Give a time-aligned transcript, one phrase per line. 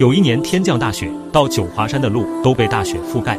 [0.00, 3.38] 有一年天降大雪，到九华山的路都被大雪覆盖，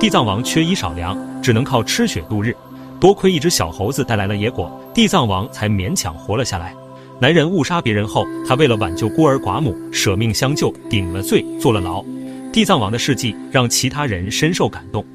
[0.00, 2.52] 地藏王缺衣少粮，只能靠吃雪度日。
[2.98, 6.74] 多亏一只小猴子带来了野果，地藏王才勉强活了下来。
[7.20, 12.04] 男人误杀别人后，他为了挽救孤儿寡母，舍命相救，顶了罪，坐了牢。
[12.52, 15.06] 地藏王的事迹让其他人深受感动。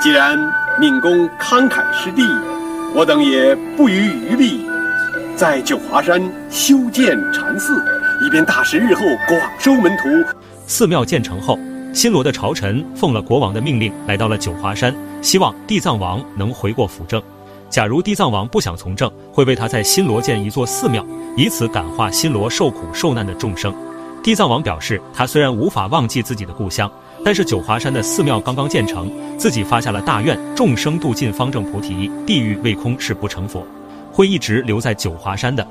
[0.00, 0.38] 既然
[0.80, 2.22] 命公慷慨施地，
[2.94, 4.64] 我等也不遗余力，
[5.36, 7.84] 在九华山修建禅寺。
[8.24, 10.08] 以便大师日后广收门徒。
[10.66, 11.58] 寺庙建成后，
[11.92, 17.20] 新罗的朝臣奉了国王的命令，来到了九华山，希望地藏王能回过辅政。
[17.68, 21.04] 假如地藏王不想从政，会为他在新罗建一座寺庙，
[21.36, 23.74] 以此感化新罗受苦受难的众生。
[24.22, 26.90] 地藏王表示，他虽然无法忘记自己的故乡，
[27.24, 33.66] 但是九华山的寺庙刚刚建成，自己发下了大愿：众生度尽方正菩提，地狱未空是不成佛，
[34.12, 35.66] 会一直留在九华山的。